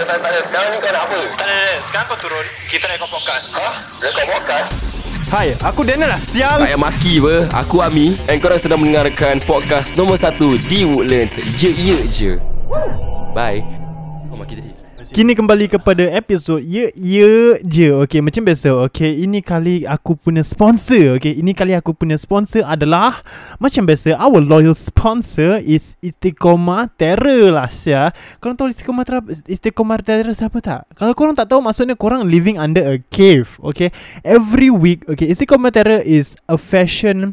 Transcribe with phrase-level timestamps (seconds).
[0.00, 0.40] ada, tak ada, tak ada.
[0.48, 1.20] Sekarang ni kau nak apa?
[1.36, 1.80] Tak ada, tak ada.
[1.84, 2.46] Sekarang kau turun.
[2.72, 3.44] Kita rekod podcast.
[3.52, 3.68] Ha?
[4.00, 4.68] Rekod podcast?
[5.30, 6.58] Hai, aku Daniel lah sial.
[6.58, 10.34] Tak payah maki ber Aku Ami And korang sedang mendengarkan Podcast nombor 1
[10.66, 12.34] Di Woodlands Ye ye je
[13.30, 13.62] Bye
[14.26, 14.69] Kau maki tadi
[15.00, 17.88] Kini kembali kepada episod Ye Ye Je.
[18.04, 22.60] Okay macam biasa Okay ini kali aku punya sponsor Okay ini kali aku punya sponsor
[22.68, 23.24] adalah
[23.56, 28.12] Macam biasa Our loyal sponsor is Istiqomah Terror lah sia.
[28.44, 30.84] Korang tahu Istiqomah Terror Istiqomah Terror siapa tak?
[30.92, 33.88] Kalau korang tak tahu maksudnya korang living under a cave Okay
[34.20, 37.32] Every week Okay Istiqomah Terror is a fashion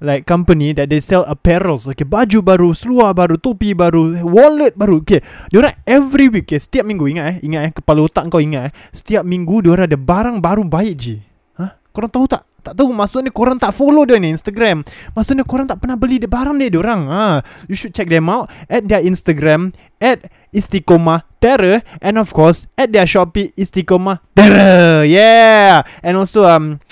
[0.00, 1.86] like company that they sell apparels.
[1.86, 5.04] Okay baju baru seluar baru topi baru wallet baru.
[5.04, 5.20] Okay
[5.52, 8.72] diorang every week okay, setiap minggu ingat eh ingat eh kepala otak kau ingat eh
[8.90, 11.16] setiap minggu diorang ada barang baru baik je
[11.60, 11.76] ha?
[11.92, 12.42] Korang tahu tak?
[12.60, 14.84] Tak tahu maksudnya korang tak follow dia ni Instagram.
[15.16, 17.08] Maksudnya korang tak pernah beli dia barang dia diorang.
[17.08, 17.40] Ha.
[17.72, 22.92] You should check them out At their Instagram At Istiqomah Terror And of course At
[22.92, 25.08] their Shopee Istiqomah Terror.
[25.08, 25.88] Yeah!
[26.04, 26.84] And also um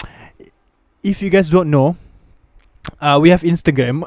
[1.05, 2.01] If you guys don't know
[3.01, 4.03] uh, we have Instagram.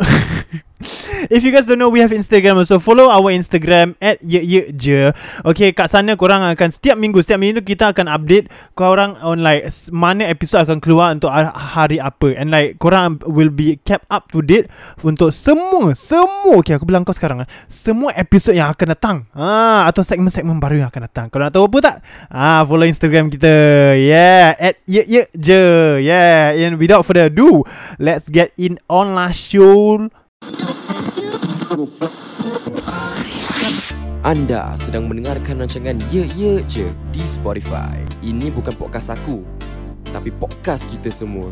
[1.30, 2.80] If you guys don't know, we have Instagram also.
[2.80, 5.12] Follow our Instagram at ye ye je.
[5.44, 9.68] Okay, kat sana korang akan setiap minggu, setiap minggu kita akan update korang on like
[9.92, 12.34] mana episod akan keluar untuk har- hari apa.
[12.34, 14.72] And like korang will be kept up to date
[15.04, 16.58] untuk semua, semua.
[16.64, 17.44] Okay, aku bilang kau sekarang.
[17.46, 19.18] ah, Semua episod yang akan datang.
[19.36, 21.26] Ah, atau segmen-segmen baru yang akan datang.
[21.30, 21.96] Kau nak tahu apa tak?
[22.32, 23.52] Ah, follow Instagram kita.
[24.00, 25.64] Yeah, at ye ye je.
[26.02, 27.62] Yeah, and without further ado,
[28.02, 30.10] let's get in on last show.
[34.28, 37.96] Anda sedang mendengarkan rancangan Ye Ye Je Di Spotify.
[38.20, 39.40] Ini bukan podcast aku
[40.12, 41.48] Tapi podcast kita semua.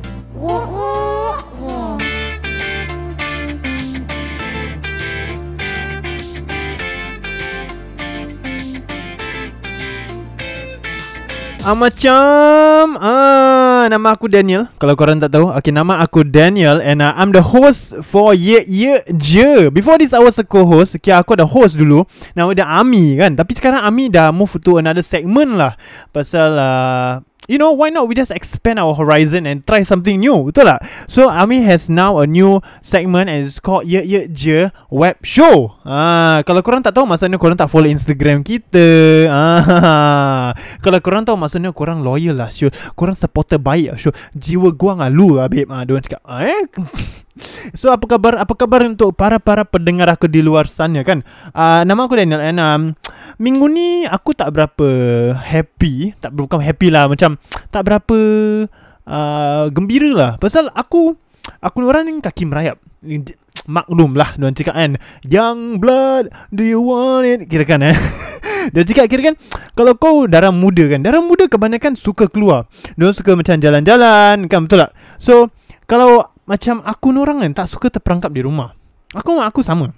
[11.63, 14.67] Ah macam ah nama aku Daniel.
[14.75, 18.65] Kalau korang tak tahu okay nama aku Daniel and uh, I'm the host for Ye
[18.67, 19.71] Ye Je.
[19.71, 20.99] Before this I was a co-host.
[20.99, 22.03] Okay aku ada host dulu.
[22.35, 23.37] Nama dia Ami kan?
[23.37, 25.77] Tapi sekarang Ami dah move to another segment lah.
[26.11, 30.45] Pasal uh, You know why not we just expand our horizon and try something new
[30.45, 34.69] betul tak So Ami has now a new segment and it's called Ye Ye Je
[34.93, 40.53] Web Show ah, Kalau korang tak tahu maksudnya korang tak follow Instagram kita ah,
[40.85, 42.69] Kalau korang tahu maksudnya korang loyal lah sure.
[42.93, 44.13] Korang supporter baik lah sure.
[44.37, 46.69] Jiwa gua ngalu lah babe ah, Diorang cakap ah, eh?
[47.73, 51.23] So apa khabar apa khabar untuk para-para pendengar aku di luar sana kan?
[51.53, 52.81] Uh, Nama aku Daniel and um,
[53.39, 54.87] Minggu ni aku tak berapa
[55.37, 57.39] happy Tak bukan happy lah Macam
[57.71, 58.17] tak berapa
[59.07, 60.31] uh, gembira lah.
[60.37, 61.15] Pasal aku
[61.63, 62.77] Aku orang ni kaki merayap.
[63.69, 64.97] Maklum lah Diorang cakap kan?
[65.23, 67.39] Young blood Do you want it?
[67.47, 67.95] Kira kan eh?
[68.75, 69.35] Dia cakap kira kan
[69.77, 70.99] Kalau kau darah muda kan?
[71.05, 72.67] Darah muda kebanyakan suka keluar.
[72.99, 74.67] Diorang suka macam jalan-jalan Kan?
[74.67, 74.91] Betul tak?
[75.21, 75.53] So
[75.87, 78.73] Kalau macam aku ni orang kan Tak suka terperangkap di rumah
[79.13, 79.93] Aku aku sama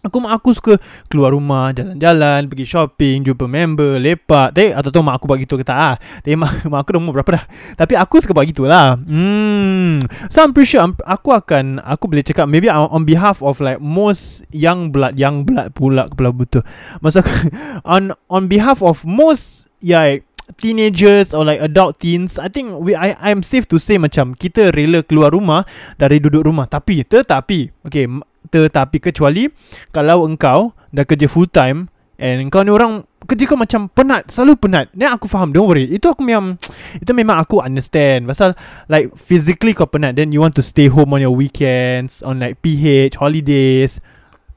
[0.00, 0.80] Aku mak aku suka
[1.12, 4.56] keluar rumah, jalan-jalan, pergi shopping, jumpa member, lepak.
[4.56, 5.96] Tapi atau tahu mak aku buat gitu ke tak ah.
[6.24, 7.44] Tapi mak, mak aku dah umur berapa dah.
[7.76, 8.96] Tapi aku suka buat gitu lah.
[8.96, 10.00] Hmm.
[10.32, 13.76] So I'm pretty sure I'm- aku akan aku boleh cakap maybe on, behalf of like
[13.76, 16.64] most young blood, young blood pula kepala butuh.
[17.04, 17.52] Masa aku
[17.84, 20.16] on on behalf of most yeah,
[20.58, 24.74] teenagers or like adult teens I think we I I'm safe to say macam kita
[24.74, 25.68] rela keluar rumah
[26.00, 26.66] dari duduk rumah.
[26.66, 28.06] Tapi tetapi okay
[28.50, 29.46] tetapi kecuali
[29.94, 31.86] kalau engkau dah kerja full time
[32.18, 35.86] and engkau ni orang kerja kau macam penat selalu penat then aku faham don't worry.
[35.86, 36.58] Itu aku memang
[37.02, 38.26] itu memang aku understand.
[38.26, 38.58] Pasal
[38.90, 42.58] like physically kau penat then you want to stay home on your weekends on like
[42.64, 44.02] PH holidays.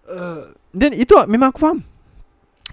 [0.10, 1.86] Uh, then itu memang aku faham.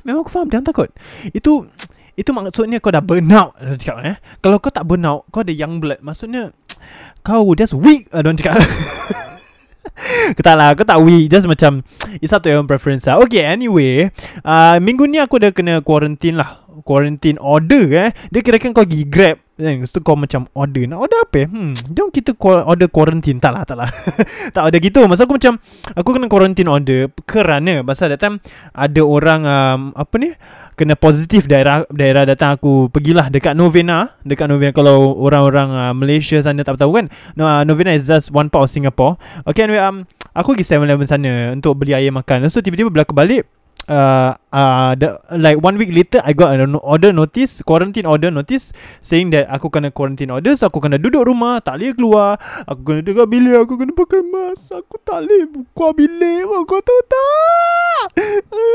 [0.07, 0.89] Memang aku faham jangan takut.
[1.37, 1.69] Itu
[2.19, 4.17] itu maksudnya kau dah burn out Dia cakap eh.
[4.43, 6.03] Kalau kau tak burn out Kau ada young blood.
[6.03, 6.51] Maksudnya
[7.27, 8.59] Kau just weak uh, Diorang cakap.
[10.37, 11.87] Kau tak lah Kau tak weak Just macam
[12.19, 13.21] It's up to your own preference lah.
[13.25, 14.11] Okay anyway
[14.43, 18.11] uh, Minggu ni aku dah kena quarantine lah Quarantine order eh.
[18.33, 19.77] Dia kira-kira kau pergi grab kan?
[19.77, 21.49] Lepas tu kau macam order Nak order apa eh?
[21.49, 23.39] Hmm Jom kita order quarantine.
[23.39, 23.91] Tak lah tak lah.
[24.57, 25.05] Tak order gitu.
[25.05, 25.61] Masa aku macam
[25.93, 28.41] Aku kena quarantine order Kerana Pasal that time
[28.73, 30.33] Ada orang um, Apa ni
[30.75, 34.17] Kena positif daerah daerah datang aku Pergilah dekat Novena.
[34.25, 37.07] Dekat Novena Kalau orang-orang uh, Malaysia sana tak tahu kan?
[37.37, 39.21] No, uh, Novena is just one part of Singapore.
[39.45, 42.49] Okay anyway um, Aku pergi 7-Eleven sana Untuk beli air makan.
[42.49, 43.45] So tiba-tiba bila aku balik
[43.91, 48.71] uh, uh, the, like one week later I got an order notice Quarantine order notice
[49.03, 52.31] Saying that aku kena quarantine order So aku kena duduk rumah Tak boleh keluar.
[52.71, 56.47] Aku kena dekat bilik Aku kena pakai mask Aku tak boleh buka bilik.
[56.47, 58.05] Kau tahu tak?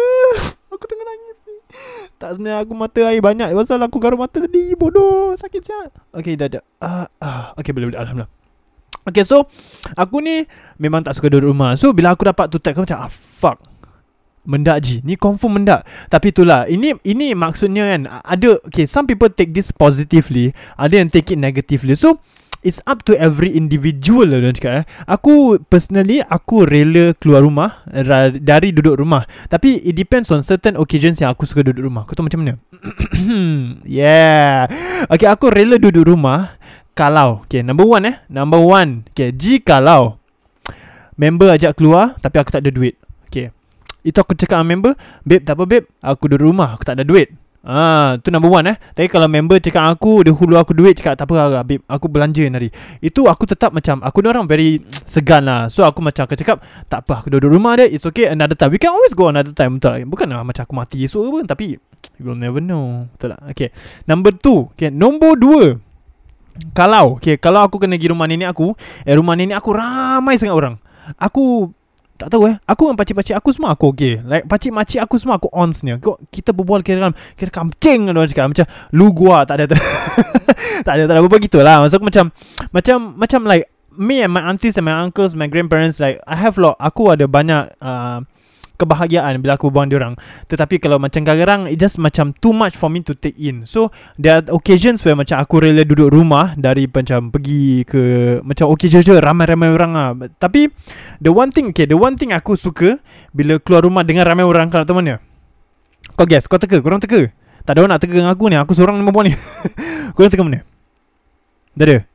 [0.75, 1.56] Aku tengah nangis ni.
[2.19, 5.95] Tak sebenarnya aku mata air banyak Pasal aku garu mata tadi Bodoh Sakit siap.
[6.12, 6.63] Okay dah dah.
[6.83, 8.00] Uh, uh, Okay boleh boleh.
[8.03, 8.27] Alhamdulillah.
[9.07, 9.47] Okay so
[9.95, 10.44] Aku ni
[10.75, 11.79] Memang tak suka duduk rumah.
[11.79, 13.75] So bila aku dapat tu tag Aku macam ah, Fuck
[14.45, 15.83] Mendak Ji Ni confirm mendak.
[16.07, 21.09] Tapi itulah Ini ini maksudnya kan Ada Okay some people take this positively Ada yang
[21.09, 21.97] take it negatively.
[21.97, 22.21] So
[22.65, 24.86] It's up to every individual lah cakap eh.
[25.06, 29.21] Aku personally Aku rela keluar rumah ra- Dari duduk rumah.
[29.45, 32.09] Tapi it depends on certain occasions Yang aku suka duduk rumah.
[32.09, 32.57] Kau tahu macam mana?
[33.86, 34.65] yeah.
[35.13, 36.57] Okay aku rela duduk rumah
[36.98, 38.15] Kalau Okay number one eh.
[38.33, 40.18] Number one Okay jikalau
[41.21, 42.98] Member ajak keluar Tapi aku tak ada duit
[44.05, 44.93] Itu aku cakap dengan member
[45.25, 45.89] Babe tak apa babe.
[46.05, 46.77] Aku duduk rumah.
[46.77, 47.33] Aku tak ada duit.
[47.65, 48.77] Ah, tu number one eh.
[48.93, 51.81] Tapi kalau member cakap aku Dia hulu aku duit Cakap tak apa lah babe.
[51.89, 52.69] Aku belanja hari.
[53.01, 55.65] Itu aku tetap macam Aku ni orang very Segan lah.
[55.73, 58.29] So aku macam Aku cakap Tak apa Aku duduk rumah dia It's okay.
[58.29, 58.69] Another time.
[58.69, 59.81] We can always go another time.
[59.81, 60.05] Betul tak?
[60.05, 61.65] Bukan lah macam aku mati esok ke pun Tapi
[62.21, 63.09] You will never know.
[63.17, 63.69] Betul tak Okay.
[64.05, 64.69] Number two.
[64.77, 65.81] Okay Nombor dua.
[66.77, 68.77] Kalau Okay Kalau aku kena pergi rumah nenek aku
[69.09, 70.75] Eh rumah nenek aku Ramai sangat orang.
[71.17, 71.73] Aku
[72.15, 72.56] tak tahu eh.
[72.63, 74.23] Aku dengan pakcik-pakcik aku semua aku okay.
[74.23, 75.91] Like pakcik-makcik aku semua aku ons ni.
[76.31, 78.47] Kita berbual kira Kira kamcing Orang cakap.
[78.47, 78.65] Macam
[78.95, 79.44] Lu gua.
[79.44, 79.75] Tak ada
[80.88, 81.83] Tak ada tak ada apa gitu lah.
[81.83, 82.25] Maksud aku macam
[82.71, 86.56] Macam Macam like Me and my aunties and my uncles My grandparents like I have
[86.56, 86.79] lot.
[86.79, 88.23] Aku ada banyak uh,
[88.75, 90.16] Kebahagiaan Bila aku berbual dengan orang.
[90.51, 93.63] Tetapi kalau macam kadang-kadang It just macam Too much for me to take in.
[93.68, 93.89] So
[94.19, 98.01] There are occasions where Macam aku rela duduk rumah Dari macam Pergi ke
[98.44, 100.10] Macam occasion je Ramai-ramai orang lah.
[100.38, 100.72] Tapi
[101.19, 103.00] The one thing Okay the one thing aku suka
[103.36, 105.19] Bila keluar rumah Dengan ramai orang Kau nak tahu mana
[106.16, 107.31] Kau guess Kau teka Korang teka.
[107.66, 109.33] Tak ada orang nak teka dengan aku ni Aku seorang perempuan ni.
[110.16, 110.62] Korang teka mana
[111.75, 112.14] Dah ada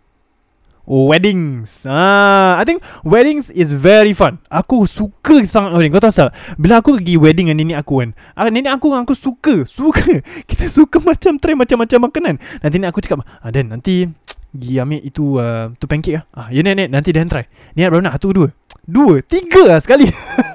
[0.90, 1.86] Weddings.
[1.86, 4.42] Ah, I think weddings is very fun.
[4.50, 5.94] Aku suka sangat wedding.
[5.94, 9.06] Kau tahu asal Bila aku pergi wedding dengan nenek aku kan ah, Nenek aku dengan
[9.06, 10.18] aku suka Suka.
[10.50, 12.34] Kita suka macam try macam-macam makanan.
[12.58, 14.10] Nanti nenek aku cakap ah, Dan nanti
[14.50, 17.46] Pergi ambil itu uh, Tu pancake lah ah, Ya nenek nanti Dan try.
[17.78, 18.14] Nenek berapa nak?
[18.18, 18.48] Satu dua.
[18.82, 19.22] Dua?
[19.22, 20.10] Tiga lah sekali.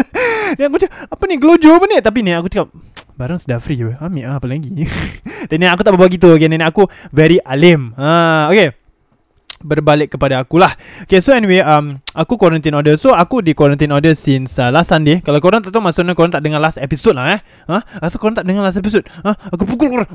[0.59, 1.39] Nenek aku cakap Apa ni?
[1.39, 1.95] Gelojo apa ni?
[2.03, 2.75] Tapi nenek aku cakap
[3.15, 4.67] Barang sudah free Ambil lah apa lagi.
[5.55, 6.35] Nenek aku tak berbual gitu.
[6.35, 7.95] Okay, Nenek aku very alim.
[7.95, 8.83] Ah, Okay
[9.65, 10.77] berbalik kepada aku lah
[11.09, 12.95] Okay so anyway um, Aku quarantine order.
[12.95, 15.19] So aku di quarantine order since uh, last Sunday.
[15.19, 17.39] Kalau korang tak tahu maksudnya korang tak dengar last episode lah eh.
[17.67, 17.83] Ha?
[17.99, 19.03] Asal korang tak dengar last episode?
[19.27, 19.35] Ha?
[19.51, 20.07] Aku pukul korang.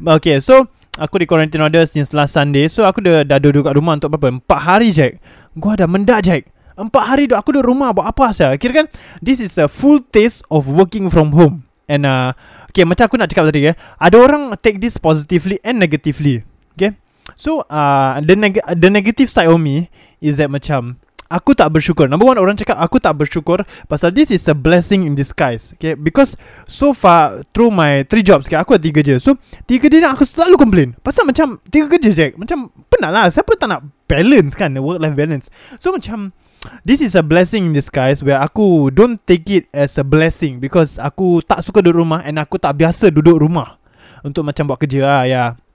[0.18, 0.64] Okay so
[0.98, 2.66] Aku di quarantine order since last Sunday.
[2.66, 4.34] So aku dah, dah duduk kat rumah untuk berapa?
[4.34, 5.22] Empat hari Jack.
[5.54, 6.50] Gua dah mendak Jack.
[6.74, 8.86] Empat hari duduk aku duduk rumah buat apa asal Kira kan
[9.18, 11.66] This is a full taste of working from home.
[11.86, 12.34] And uh,
[12.72, 16.46] Okay macam aku nak cakap tadi eh Ada orang take this positively and negatively.
[16.74, 16.96] Okay
[17.38, 19.86] So uh, the neg- the negative side of me
[20.18, 20.98] is that macam
[21.30, 22.10] aku tak bersyukur.
[22.10, 25.70] Number one orang cakap aku tak bersyukur pasal this is a blessing in disguise.
[25.78, 26.34] Okay, because
[26.66, 29.22] so far through my three jobs, okay, aku ada tiga je.
[29.22, 29.38] So
[29.70, 30.88] tiga je aku selalu complain.
[30.98, 33.30] Pasal macam tiga kerja je, macam penat lah.
[33.30, 35.46] Siapa tak nak balance kan, work life balance.
[35.78, 36.34] So macam
[36.82, 40.98] This is a blessing in disguise where aku don't take it as a blessing because
[40.98, 43.78] aku tak suka duduk rumah and aku tak biasa duduk rumah
[44.26, 45.30] untuk macam buat kerja lah, ya.
[45.30, 45.67] Yeah.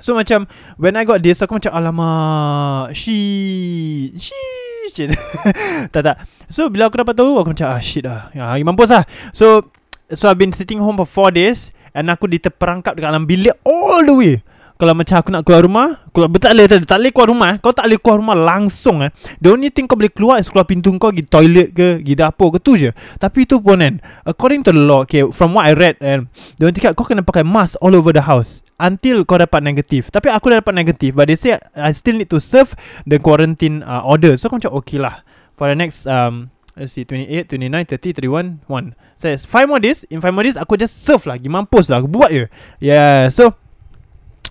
[0.00, 0.48] So macam
[0.80, 5.12] When I got this Aku macam Alamak Shit Shit
[5.94, 6.16] Tak tak.
[6.48, 8.32] So bila aku dapat tahu Aku macam ah shit lah.
[8.32, 9.04] Ya, Mampus lah.
[9.36, 9.68] So
[10.12, 14.04] So I've been sitting home for 4 days And aku diterperangkap Dekat dalam bilik All
[14.04, 14.34] the way
[14.82, 17.56] kalau macam aku nak keluar rumah keluar, Tak boleh tak, boleh keluar rumah eh.
[17.62, 19.14] Kau tak boleh keluar rumah langsung eh.
[19.38, 22.50] The only thing kau boleh keluar Is keluar pintu kau Pergi toilet ke Pergi dapur
[22.50, 22.90] ke tu je.
[23.22, 26.26] Tapi itu pun kan According to the law Okay from what I read kan
[26.58, 30.10] Dia orang cakap kau kena pakai mask All over the house Until kau dapat negatif.
[30.10, 32.74] Tapi aku dah dapat negatif But they say I still need to serve
[33.06, 34.34] The quarantine uh, order.
[34.34, 35.22] So aku macam okay lah.
[35.54, 40.02] For the next um, Let's see 28, 29, 30, 31, 1 So 5 more days.
[40.10, 41.38] In 5 more days Aku just serve lah.
[41.38, 42.02] Mampus lah.
[42.02, 42.50] Aku buat je.
[42.82, 43.61] Yeah So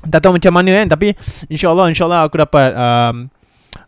[0.10, 0.88] tak tahu macam mana kan?
[0.98, 1.14] Tapi
[1.52, 3.30] InsyaAllah InsyaAllah aku dapat um,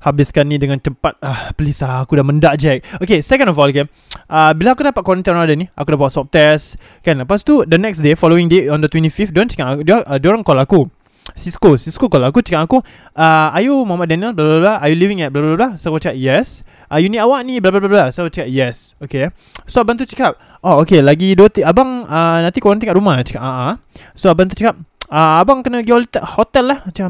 [0.03, 1.15] Habiskan ni dengan cepat.
[1.23, 2.83] Ah, Please lah Aku dah mendak Jack.
[2.99, 3.87] Okay second of all okay,
[4.27, 7.23] uh, Bila aku dapat quarantine order ni Aku dah buat swab test Kan?
[7.23, 10.43] Lepas tu The next day Following day On the 25th Diorang cakap dia, uh, Diorang
[10.43, 10.91] call aku.
[11.39, 12.77] Cisco Cisco call aku Cakap aku
[13.15, 14.35] uh, Are you Muhammad Daniel?
[14.35, 14.75] Blah, blah, blah.
[14.83, 15.71] Are you living at blah, blah, blah.
[15.79, 16.67] So aku cakap yes.
[16.91, 18.07] Uh, You ni awak ni blah, blah, blah, blah.
[18.11, 18.99] So aku cakap yes.
[18.99, 19.31] Okay.
[19.71, 23.23] So abang tu cakap Oh okay Lagi dua ti- Abang uh, nanti quarantine kat rumah.
[23.23, 23.75] Cakap ah uh-huh.
[24.19, 24.75] So abang tu cakap
[25.09, 27.09] uh, Abang kena pergi hotel, hotel lah Macam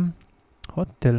[0.74, 1.16] Hotel?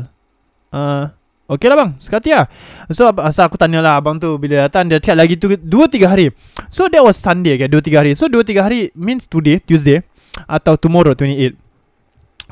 [0.75, 1.11] Uh,
[1.45, 1.93] Okay lah bang.
[2.01, 2.49] Sekati lah.
[2.89, 6.33] So asal aku tanya lah Abang tu bila datang Dia cakap lagi tu 2-3 hari.
[6.73, 8.11] So that was Sunday okay 2-3 hari.
[8.17, 10.01] So 2-3 hari Means today Tuesday
[10.49, 11.64] Atau tomorrow 28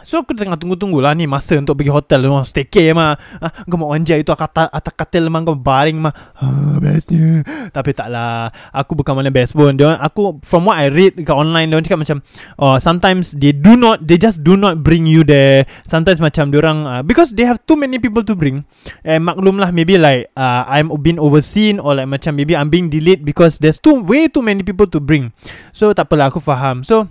[0.02, 2.26] So aku tengah tunggu-tunggu lah ni Masa untuk pergi hotel.
[2.26, 6.76] Memang staycay mah ah, Kau mau anjay itu Atas, katil memang kau baring mah ah,
[6.82, 7.42] Bestnya.
[7.71, 8.50] Tapi tak lah.
[8.75, 9.78] Aku bukan mana best pun.
[9.78, 12.18] Dia, Aku From what I read Kat online Dia cakap macam
[12.59, 15.64] oh, Sometimes they do not They just do not bring you there.
[15.87, 18.66] Sometimes macam orang uh, Because they have too many people to bring.
[19.06, 22.90] And maklum lah Maybe like uh, I'm being overseen Or like macam Maybe I'm being
[22.90, 25.30] delayed Because there's too Way too many people to bring.
[25.71, 26.82] So tak apalah Aku faham.
[26.82, 27.06] So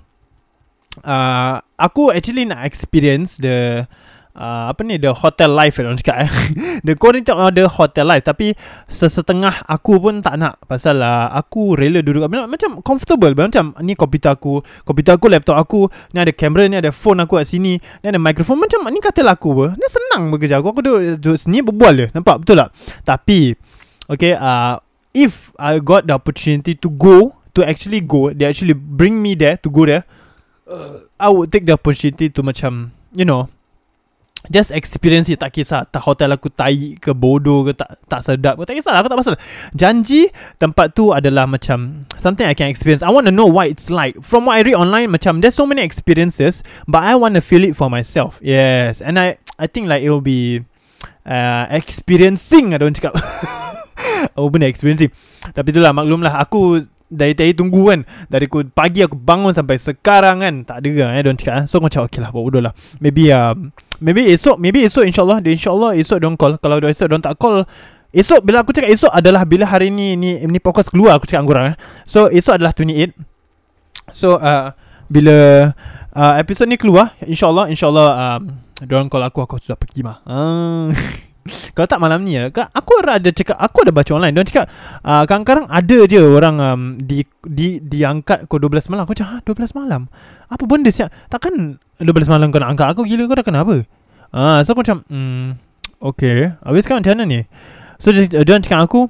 [1.03, 3.87] uh, aku actually nak experience the
[4.35, 6.31] uh, apa ni the hotel life orang cakap eh.
[6.87, 8.55] the quarantine or the hotel life tapi
[8.87, 10.59] sesetengah aku pun tak nak.
[10.67, 15.87] Pasal uh, aku rela duduk macam comfortable macam ni komputer aku komputer aku laptop aku
[16.15, 19.27] ni ada kamera ni ada phone aku kat sini ni ada mikrofon macam ni katil
[19.27, 22.69] aku ber ni senang bekerja aku aku duduk, duduk sini berbual je nampak betul tak?
[23.03, 23.55] Tapi
[24.11, 24.79] okay uh,
[25.11, 29.59] if I got the opportunity to go to actually go they actually bring me there
[29.59, 30.07] to go there
[30.71, 33.51] uh, I would take the opportunity to macam You know
[34.49, 35.37] Just experience it.
[35.37, 38.91] Tak kisah Tak hotel aku tai ke bodoh ke Tak tak sedap ke Tak kisah
[38.95, 39.35] lah Aku tak pasal
[39.75, 43.05] Janji Tempat tu adalah macam Something I can experience.
[43.05, 44.17] I want to know what it's like.
[44.23, 47.61] From what I read online Macam there's so many experiences But I want to feel
[47.67, 48.41] it for myself.
[48.41, 50.65] Yes And I I think like it will be
[51.27, 53.19] uh, Experiencing I don't cakap.
[54.37, 55.13] Oh experiencing.
[55.53, 58.01] Tapi itulah maklum lah Aku dari tadi tunggu kan.
[58.31, 60.55] Dari aku pagi aku bangun sampai sekarang kan.
[60.63, 61.65] Tak ada kan eh Diorang cakap eh.
[61.67, 62.73] So aku macam okay lah bodoh lah.
[63.03, 66.55] Maybe um, Maybe esok Maybe esok insyaAllah dia InsyaAllah esok diorang call.
[66.57, 67.67] Kalau diorang esok diorang tak call
[68.11, 71.47] Esok bila aku cakap esok adalah Bila hari ni Ni, ni podcast keluar Aku cakap
[71.47, 71.77] korang eh.
[72.07, 73.11] So esok adalah 28
[74.11, 74.75] So uh,
[75.07, 75.71] Bila
[76.15, 78.41] uh, Episode ni keluar InsyaAllah InsyaAllah um,
[78.83, 80.19] Diorang call aku Aku sudah pergi mah.
[80.27, 80.91] Uh.
[81.73, 84.33] Kalau tak malam ni ya, Aku ada cakap Aku ada baca online.
[84.37, 84.65] Dia cakap
[85.01, 89.03] uh, Kadang-kadang ada je orang um, di, di Diangkat kau 12 malam.
[89.09, 90.05] Aku cakap ha, 12 malam?
[90.53, 93.01] Apa benda siap Takkan 12 malam kau nak angkat aku?
[93.09, 93.75] Gila kau dah kenapa?
[94.29, 95.57] Uh, So aku macam hmm,
[96.01, 96.53] Okay.
[96.61, 97.39] Habis sekarang macam mana ni?
[97.97, 99.09] So dia, dia cakap aku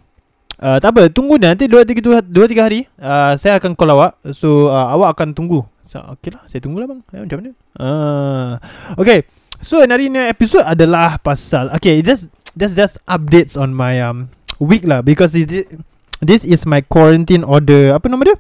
[0.64, 4.16] uh, Tak apa Tunggu nanti 2-3 hari uh, Saya akan call awak.
[4.32, 5.68] So uh, awak akan tunggu.
[5.84, 7.04] So, Okay lah Saya tunggulah bang.
[7.12, 7.52] Eh, Macam mana?
[7.76, 8.52] Uh,
[8.96, 9.28] Okay
[9.62, 14.82] So hari ni episode adalah pasal Okay just just just updates on my um week
[14.90, 15.06] lah.
[15.06, 15.70] Because it,
[16.18, 18.38] this is my quarantine order Apa nama dia?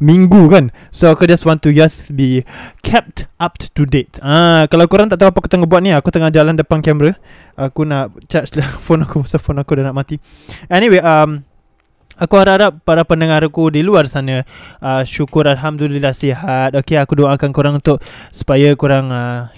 [0.00, 0.68] Minggu kan?
[0.92, 2.44] So aku just want to just be
[2.84, 4.20] kept up to date.
[4.20, 7.16] Ah, Kalau korang tak tahu apa aku tengah buat ni Aku tengah jalan depan kamera.
[7.56, 10.20] Aku nak charge lah phone aku Pasal phone aku dah nak mati.
[10.68, 11.40] Anyway um
[12.20, 14.44] Aku harap para pendengar aku di luar sana
[14.84, 16.76] uh, Syukur Alhamdulillah sihat.
[16.76, 19.48] Okay aku doakan korang untuk Supaya korang uh,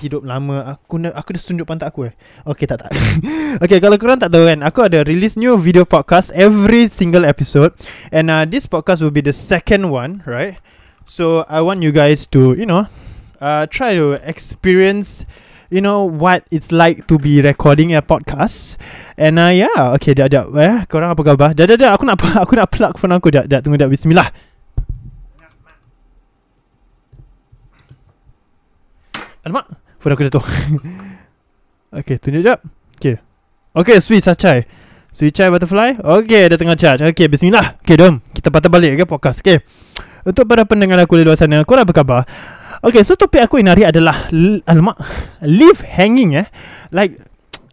[0.00, 2.14] hidup lama aku nak aku dah tunjuk pantat aku eh.
[2.48, 2.90] Okay tak tak.
[3.64, 7.76] okay kalau korang tak tahu kan, aku ada release new video podcast every single episode.
[8.08, 10.56] And uh, this podcast will be the second one, right?
[11.04, 12.88] So I want you guys to, you know,
[13.44, 15.28] uh, try to experience
[15.70, 18.74] You know what it's like to be recording a podcast.
[19.14, 21.54] And uh, yeah Okay jap jap eh, Korang apa khabar?
[21.54, 23.30] Jap jap jap Aku nak aku nak plug phone aku.
[23.30, 23.86] Jap jap tunggu jap.
[23.86, 24.34] Bismillah.
[29.46, 30.40] Alamak Phone aku jatuh
[32.00, 32.64] Okay tunjuk jap.
[32.96, 33.20] Okay
[33.76, 34.64] Okay sweet sacai
[35.12, 36.00] Sweet chai butterfly.
[36.00, 37.04] Okay dah tengah charge.
[37.04, 37.76] Okay bismillah.
[37.84, 38.24] Okay dom.
[38.32, 39.60] Kita patah balik ke podcast Okay
[40.24, 42.24] Untuk para pendengar aku di luar sana Korang apa khabar?
[42.80, 44.32] Okay so topik aku ini hari adalah
[44.64, 44.96] Alamak
[45.44, 46.48] Leave hanging eh.
[46.88, 47.20] Like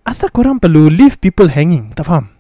[0.04, 1.92] Asal korang perlu leave people hanging?
[1.96, 2.32] Tak faham.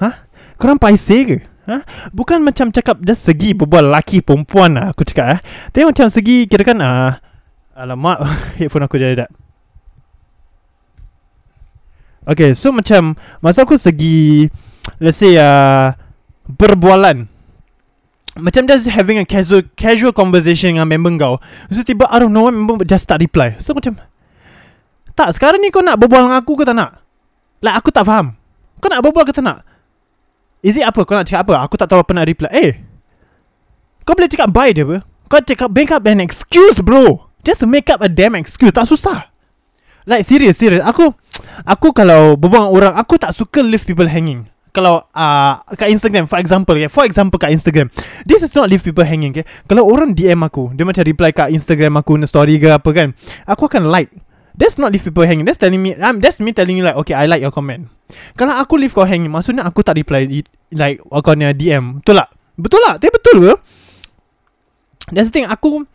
[0.00, 0.24] Hah?
[0.56, 1.38] Korang paiseh ke?
[1.68, 1.84] Ha?
[2.16, 5.40] Bukan macam cakap Just segi berbual laki perempuan lah Aku cakap eh.
[5.68, 7.12] Tapi macam segi Kira kan uh,
[7.78, 8.18] Alamak
[8.58, 9.30] Headphone aku jadi tak
[12.26, 14.50] Okay so macam Masa aku segi
[14.98, 15.94] Let's say uh,
[16.48, 17.28] Berbualan.
[18.40, 21.34] Macam just having a casual Casual conversation dengan member kau.
[21.70, 23.54] So tiba out of nowhere Member just start reply.
[23.62, 24.02] So macam
[25.14, 26.98] Tak sekarang ni kau nak berbual dengan aku ke tak nak?
[27.62, 28.34] Like aku tak faham.
[28.82, 29.62] Kau nak berbual ke tak nak?
[30.66, 31.06] Is it apa?
[31.06, 31.62] Kau nak cakap apa?
[31.62, 32.50] Aku tak tahu apa nak reply.
[32.50, 32.72] Eh
[34.02, 35.06] Kau boleh cakap bye dia apa?
[35.30, 39.32] Kau cakap make up an excuse bro Just make up a damn excuse Tak susah
[40.04, 41.16] Like serious serious Aku
[41.64, 44.44] Aku kalau berbual dengan orang Aku tak suka leave people hanging
[44.76, 46.92] Kalau uh, Kat Instagram For example okay?
[46.92, 47.88] For example kat Instagram
[48.28, 49.48] This is not leave people hanging okay?
[49.64, 53.16] Kalau orang DM aku Dia macam reply kat Instagram aku Story ke apa kan
[53.48, 54.12] Aku akan like
[54.52, 57.16] That's not leave people hanging That's telling me um, That's me telling you like Okay
[57.16, 57.88] I like your comment
[58.36, 60.28] Kalau aku leave kau hanging Maksudnya aku tak reply
[60.76, 62.28] Like Kau punya DM Betul tak?
[62.60, 62.94] Betul tak?
[63.00, 63.54] Tapi betul ke?
[65.16, 65.88] That's the thing Aku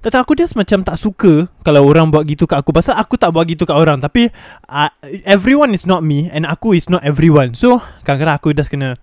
[0.00, 3.36] tapi aku just macam tak suka Kalau orang buat gitu kat aku Pasal aku tak
[3.36, 4.32] buat gitu kat orang Tapi
[4.72, 4.88] uh,
[5.28, 8.96] Everyone is not me And aku is not everyone So Kadang-kadang aku just kena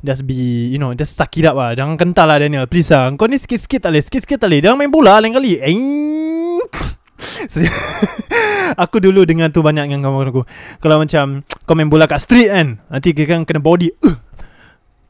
[0.00, 3.12] Just be You know Just suck it up lah Jangan kental lah Daniel Please lah
[3.20, 5.60] Kau ni sikit-sikit tak boleh Sikit-sikit tak boleh Jangan main bola lain kali
[8.82, 10.42] aku dulu dengan tu banyak dengan kawan aku.
[10.78, 13.90] Kalau macam kau main bola kat street kan, nanti kira kan kena body.
[14.02, 14.16] Uh.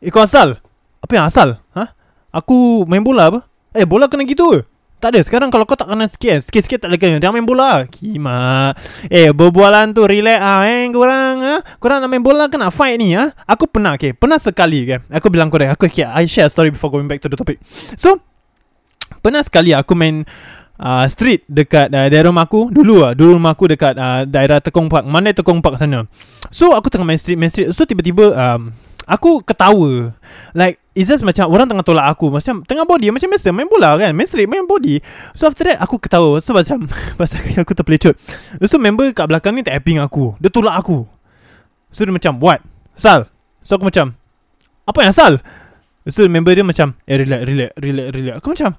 [0.00, 0.56] Eh kau asal?
[1.04, 1.60] Apa yang asal?
[1.76, 1.92] Ha?
[2.32, 3.40] Aku main bola apa?
[3.76, 4.60] Eh bola kena gitu ke?
[4.98, 7.22] Tak ada Sekarang kalau kau tak kena sikit Sikit-sikit tak kena.
[7.22, 7.86] Jangan main bola.
[7.86, 8.74] Kima
[9.06, 11.58] Eh berbualan tu Relax ah eh Korang ah.
[11.78, 13.30] Korang nak main bola ke nak fight ni ah?
[13.46, 14.10] Aku pernah okay.
[14.10, 17.22] Pernah sekali kan Aku bilang korang Aku okay, I share a story Before going back
[17.22, 17.62] to the topic.
[17.94, 18.18] So
[19.22, 20.26] Pernah sekali aku main
[20.82, 22.74] uh, Street Dekat uh, daerah rumah aku.
[22.74, 26.10] Dulu lah Dulu rumah aku dekat uh, Daerah Tekong Park Mana Tekong Park sana.
[26.50, 27.70] So aku tengah main street Main street.
[27.70, 28.74] So tiba-tiba um,
[29.08, 30.12] Aku ketawa.
[30.52, 32.28] Like It's just macam Orang tengah tolak aku.
[32.28, 33.48] Macam tengah body Macam biasa.
[33.50, 34.12] Main bola kan?
[34.12, 35.00] Main street Main body.
[35.32, 36.36] So after that Aku ketawa.
[36.44, 36.84] So macam
[37.18, 38.14] Pasal kaki aku terpelecut
[38.68, 40.36] So member kat belakang ni Tak tapping aku.
[40.36, 41.08] Dia tolak aku.
[41.90, 42.60] So dia macam What?
[43.00, 43.26] Sal?
[43.64, 44.12] So aku macam
[44.84, 45.40] Apa yang Sal?
[46.04, 48.34] So member dia macam Eh relax relax relax relax.
[48.44, 48.70] Aku macam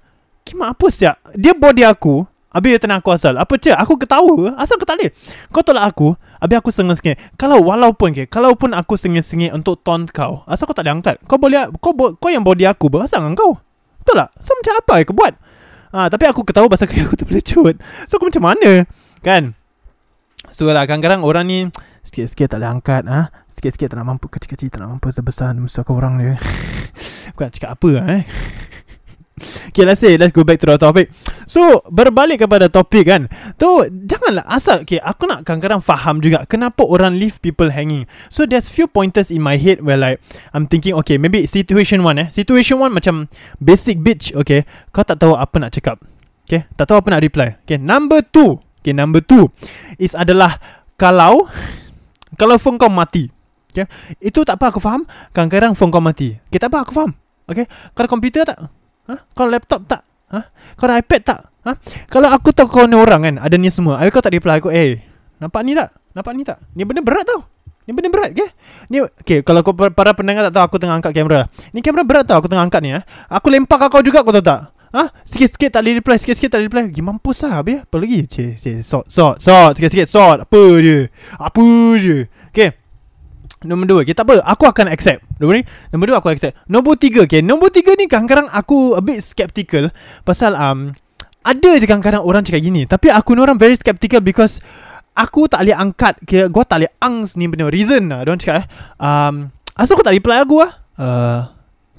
[0.46, 3.78] Kimak apa siap Dia body aku Habis dia tenang aku asal Apa cik?
[3.78, 4.58] Aku ketawa?
[4.58, 5.14] Asal kau tak boleh?
[5.54, 6.18] Kau tolak aku.
[6.42, 10.90] Habis aku sengit-sengit Kalau walaupun ke Kalaupun aku sengit-sengit Untuk taunt kau Asal kau tak
[10.90, 11.16] boleh angkat?
[11.30, 13.54] Kau boleh Kau, bo- kau yang body aku Berasal dengan kau.
[14.02, 14.30] Betul tak?
[14.42, 15.34] So macam apa kau buat?
[15.94, 17.76] Ah, Tapi aku ketawa Pasal kaki aku terpelecut
[18.10, 18.90] So aku macam mana?
[19.22, 19.54] Kan?
[20.50, 21.60] So lah kadang-kadang orang ni
[22.02, 23.30] Sikit-sikit tak boleh angkat ha?
[23.54, 26.34] Sikit-sikit tak nak mampu Kecil-kecil tak nak mampu Besar-besar Mesti aku orang dia.
[27.38, 28.24] Aku nak cakap apa eh
[29.74, 31.10] Okay let's say Let's go back to the topic.
[31.48, 33.32] So Berbalik kepada topik kan.
[33.56, 33.70] Tu
[34.06, 38.06] Janganlah asal Okay aku nak kadang-kadang faham juga Kenapa orang leave people hanging.
[38.28, 40.20] So there's few pointers in my head Where like
[40.52, 42.28] I'm thinking Okay maybe situation one eh.
[42.30, 44.68] Situation one macam Basic bitch Okay.
[44.92, 46.00] Kau tak tahu apa nak cakap
[46.50, 46.66] Okay.
[46.76, 47.78] Tak tahu apa nak reply Okay.
[47.80, 49.52] Number two Okay number two
[50.02, 50.58] Is adalah
[51.00, 51.48] Kalau
[52.40, 53.30] Kalau phone kau mati
[53.70, 53.86] Okay.
[54.18, 55.06] Itu tak apa aku faham.
[55.30, 57.14] Kadang-kadang phone kau mati Okay tak apa aku faham
[57.50, 57.66] Okay.
[57.98, 58.58] Kalau komputer tak
[59.10, 59.16] Ha?
[59.34, 60.06] Kalau laptop tak?
[60.30, 60.40] Ha?
[60.78, 61.40] Kalau iPad tak?
[61.66, 61.72] Ha?
[62.06, 64.70] Kalau aku tahu kau ni orang kan Ada ni semua Habis kau tak reply aku
[64.70, 65.02] Eh
[65.42, 65.90] Nampak ni tak?
[66.14, 66.62] Nampak ni tak?
[66.78, 67.42] Ni benda berat tau
[67.90, 68.46] Ni benda berat ke?
[68.94, 72.30] Ni Okay Kalau kau para pendengar tak tahu Aku tengah angkat kamera Ni kamera berat
[72.30, 73.02] tau Aku tengah angkat ni ha?
[73.34, 74.70] Aku lempar kau juga Kau tahu tak?
[74.94, 75.10] Ha?
[75.26, 78.20] Sikit-sikit tak boleh reply Sikit-sikit tak boleh reply Gimana mampus lah Habis apa lagi?
[78.30, 81.10] Cik, cik, sort, sort, sort Sikit-sikit sort Apa je
[81.42, 81.66] Apa
[81.98, 82.78] je Okay
[83.60, 84.40] Nombor dua Kita apa.
[84.48, 85.20] Aku akan accept.
[85.36, 86.56] Nombor ni Nombor dua aku accept.
[86.72, 87.44] Nombor tiga Okay.
[87.44, 89.92] Nombor tiga ni kadang-kadang Aku a bit skeptical
[90.24, 90.96] Pasal um,
[91.44, 92.88] Ada je kadang-kadang orang cakap gini.
[92.88, 94.64] Tapi aku ni orang very skeptical Because
[95.12, 98.24] Aku tak boleh angkat Kira Gua tak boleh angst ni benda Reason lah.
[98.24, 98.66] Diorang cakap eh
[99.04, 101.40] um, Asal kau tak reply aku lah uh,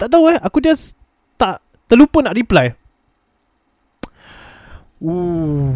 [0.01, 0.37] Tak tahu eh.
[0.41, 0.97] Aku just
[1.37, 2.71] Tak Terlupa nak reply.
[5.03, 5.75] Ooh.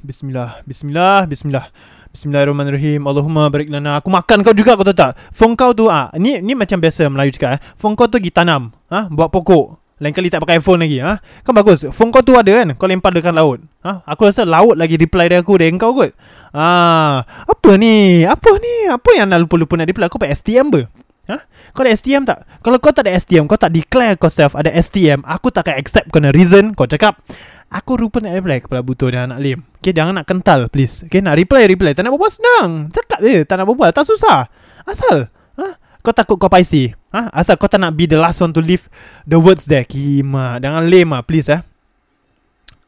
[0.00, 1.68] Bismillah Bismillah Bismillah
[2.10, 3.06] Bismillahirrahmanirrahim.
[3.06, 4.02] Allahumma barik lana.
[4.02, 5.14] Aku makan kau juga kau tahu tak?
[5.30, 7.60] Phone kau tu ah Ni ni macam biasa Melayu cakap eh.
[7.78, 9.06] Phone kau tu pergi tanam ah?
[9.06, 9.78] Buat pokok.
[10.02, 11.22] Lain kali tak pakai iPhone lagi ah?
[11.46, 11.86] Kan bagus.
[11.94, 12.74] Phone kau tu ada kan?
[12.74, 14.02] Kau lempar dekat laut ah?
[14.10, 16.10] Aku rasa laut lagi reply dari aku Dari kau kot.
[16.50, 18.26] Ah Apa ni?
[18.26, 18.90] Apa ni?
[18.90, 20.10] Apa yang nak lupa-lupa nak reply?
[20.10, 20.90] Kau pakai STM ber
[21.30, 21.38] Ha?
[21.70, 22.42] Kau ada STM tak?
[22.58, 25.78] Kalau kau tak ada STM Kau tak declare kau self Ada STM Aku tak akan
[25.78, 27.22] accept Kena reason Kau cakap
[27.70, 29.58] Aku rupa nak reply Kepala butuh dan anak lim.
[29.78, 31.06] Okay jangan nak kental please.
[31.06, 31.94] Okay nak reply reply.
[31.94, 32.90] Tak nak berbual senang.
[32.90, 34.50] Cakap je Tak nak berbual Tak susah.
[34.82, 35.30] Asal?
[35.54, 35.78] Ha?
[36.02, 36.90] Kau takut kau paisi?
[37.14, 37.30] Ha?
[37.30, 38.90] Asal kau tak nak be the last one to leave
[39.22, 39.86] The words there?
[39.86, 41.62] Kima Jangan lame lah please eh.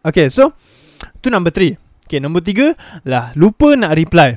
[0.02, 0.50] Okay so
[1.22, 1.78] Tu number three.
[2.10, 2.74] Okay number tiga
[3.06, 4.34] Lah lupa nak reply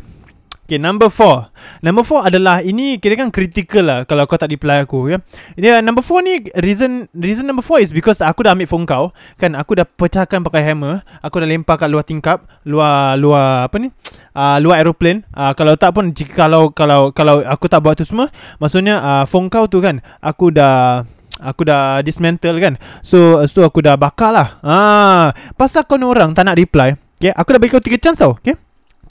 [0.65, 1.53] Okay, number four.
[1.85, 5.21] Number four adalah ini kira kan critical lah kalau kau tak reply aku ya.
[5.53, 9.13] Dia number four ni reason reason number four is because aku dah ambil phone kau
[9.37, 13.77] kan aku dah pecahkan pakai hammer, aku dah lempar kat luar tingkap, luar luar apa
[13.77, 13.93] ni?
[14.33, 15.21] Uh, luar aeroplane.
[15.37, 19.23] Uh, kalau tak pun jika kalau kalau kalau aku tak buat tu semua, maksudnya uh,
[19.29, 24.31] phone kau tu kan aku dah Aku dah dismantle kan So so aku dah bakar
[24.31, 27.35] lah ah, Pasal kau orang tak nak reply okay?
[27.35, 28.55] Aku dah bagi kau 3 chance tau okay?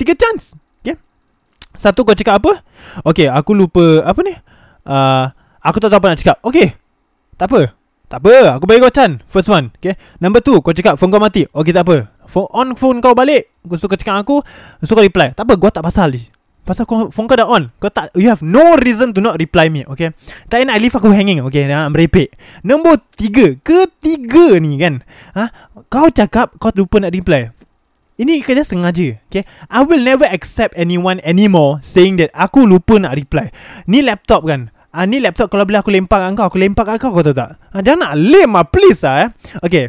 [0.00, 0.56] 3 chance
[1.74, 2.62] satu kau cakap apa?
[3.06, 4.34] Okay, aku lupa apa ni?
[4.86, 6.36] Uh, aku tak tahu apa nak cakap.
[6.42, 6.74] Okay,
[7.34, 7.74] tak apa.
[8.04, 9.24] Tak apa, aku bagi kau chance.
[9.26, 9.98] First one, okay.
[10.22, 11.48] Number two, kau cakap phone kau mati.
[11.50, 12.12] Okay, tak apa.
[12.30, 13.50] Phone on phone kau balik.
[13.66, 14.38] Kau suka cakap aku,
[14.86, 15.34] suka reply.
[15.34, 16.22] Tak apa, gua tak pasal ni.
[16.64, 19.68] Pasal kau, phone kau dah on Kau tak You have no reason to not reply
[19.68, 20.16] me Okay
[20.48, 22.32] Tak nak leave aku hanging Okay Nak merepek
[22.64, 25.04] Nombor tiga Ketiga ni kan
[25.36, 25.52] ha?
[25.92, 27.52] Kau cakap Kau lupa nak reply
[28.14, 29.42] ini kerja sengaja Okay?
[29.66, 33.50] I will never accept anyone anymore Saying that Aku lupa nak reply.
[33.90, 34.70] Ni laptop kan?
[34.94, 37.34] Ah Ni laptop kalau boleh aku lempar kat kau Aku lempar kat kau Kau tahu
[37.34, 37.58] tak?
[37.74, 39.28] Ah, Jangan nak lem lah Please lah eh.
[39.66, 39.84] Okay.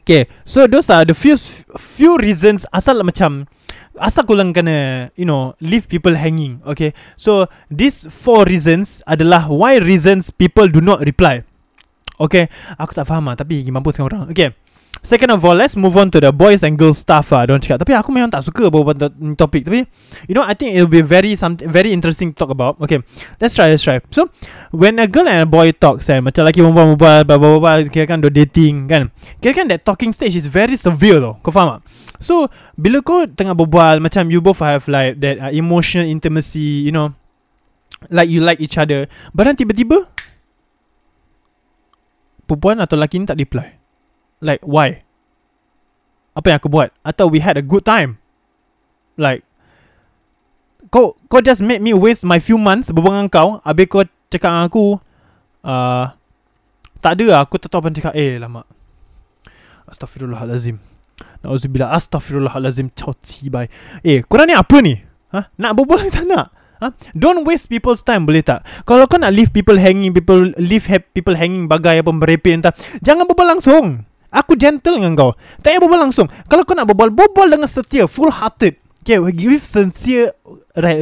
[0.00, 1.36] Okay So those are the few
[1.76, 3.44] Few reasons Asal macam
[4.00, 6.96] Asal korang kena You know Leave people hanging Okay?
[7.20, 11.44] So These four reasons Adalah Why reasons People do not reply.
[12.16, 12.48] Okay?
[12.80, 14.32] Aku tak faham lah Tapi mampuskan orang.
[14.32, 14.56] Okay
[15.04, 17.44] second of all, let's move on to the boys and girls stuff lah.
[17.44, 17.84] Don't cakap.
[17.84, 18.96] Tapi aku memang tak suka berbual
[19.36, 19.68] topik.
[19.68, 19.84] Tapi,
[20.26, 22.80] you know, I think it'll be very something very interesting to talk about.
[22.80, 23.04] Okay,
[23.38, 24.00] let's try, let's try.
[24.10, 24.32] So,
[24.72, 28.24] when a girl and a boy talks, kan, macam lelaki berbual, berbual, berbual, kira kan
[28.24, 29.12] dating, kan.
[29.38, 31.36] Kira kan that talking stage is very severe tau.
[31.44, 31.80] Kau faham tak?
[32.18, 36.92] So, bila kau tengah berbual, macam you both have like that uh, emotional intimacy, you
[36.96, 37.12] know,
[38.08, 39.04] like you like each other.
[39.36, 40.08] But then tiba-tiba,
[42.48, 43.83] perempuan atau lelaki ni tak reply.
[44.44, 45.00] Like, why?
[46.36, 46.92] Apa yang aku buat?
[47.00, 48.20] Atau we had a good time?
[49.16, 49.40] Like,
[50.92, 54.52] kau kau just make me waste my few months berbual dengan kau, habis kau cakap
[54.52, 54.86] dengan aku,
[55.64, 56.12] uh,
[57.00, 58.12] tak ada lah, aku tak tahu apa cakap.
[58.12, 58.68] Eh, lama.
[59.88, 60.76] Astaghfirullahalazim.
[61.44, 61.92] Nauzubillah.
[61.92, 62.88] Astaghfirullahalazim.
[62.96, 63.68] Ciao cibai.
[64.00, 64.96] Eh, korang ni apa ni?
[65.36, 65.52] Ha?
[65.60, 66.48] Nak berbual ke tak nak?
[66.80, 66.90] Ha?
[67.12, 68.64] Don't waste people's time boleh tak?
[68.88, 72.72] Kalau kau nak leave people hanging, people leave ha- people hanging bagai apa merepek entah,
[73.04, 74.08] jangan berbual langsung.
[74.34, 75.30] Aku gentle dengan kau.
[75.62, 76.26] Tak payah berbual langsung.
[76.50, 78.82] Kalau kau nak berbual, berbual dengan setia, full hearted.
[79.04, 80.34] Okay, give sincere